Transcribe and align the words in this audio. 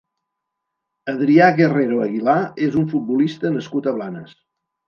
Adrià 1.11 1.51
Guerrero 1.59 2.01
Aguilar 2.05 2.39
és 2.69 2.81
un 2.83 2.91
futbolista 2.95 3.55
nascut 3.59 3.91
a 3.93 3.99
Blanes. 4.01 4.35